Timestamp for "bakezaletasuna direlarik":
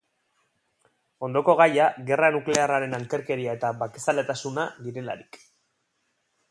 3.83-5.41